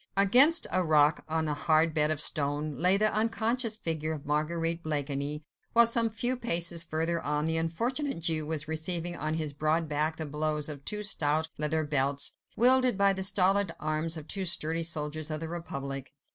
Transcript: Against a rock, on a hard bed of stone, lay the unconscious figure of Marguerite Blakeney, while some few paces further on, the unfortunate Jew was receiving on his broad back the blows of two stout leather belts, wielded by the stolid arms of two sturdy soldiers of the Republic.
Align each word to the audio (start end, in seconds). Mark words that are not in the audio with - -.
Against 0.17 0.65
a 0.71 0.83
rock, 0.83 1.23
on 1.29 1.47
a 1.47 1.53
hard 1.53 1.93
bed 1.93 2.09
of 2.09 2.19
stone, 2.19 2.79
lay 2.79 2.97
the 2.97 3.13
unconscious 3.13 3.77
figure 3.77 4.13
of 4.13 4.25
Marguerite 4.25 4.81
Blakeney, 4.81 5.43
while 5.73 5.85
some 5.85 6.09
few 6.09 6.35
paces 6.35 6.83
further 6.83 7.21
on, 7.21 7.45
the 7.45 7.57
unfortunate 7.57 8.17
Jew 8.17 8.47
was 8.47 8.67
receiving 8.67 9.15
on 9.15 9.35
his 9.35 9.53
broad 9.53 9.87
back 9.87 10.15
the 10.15 10.25
blows 10.25 10.67
of 10.69 10.83
two 10.85 11.03
stout 11.03 11.49
leather 11.59 11.83
belts, 11.83 12.33
wielded 12.57 12.97
by 12.97 13.13
the 13.13 13.23
stolid 13.23 13.75
arms 13.79 14.17
of 14.17 14.27
two 14.27 14.43
sturdy 14.43 14.81
soldiers 14.81 15.29
of 15.29 15.39
the 15.39 15.47
Republic. 15.47 16.11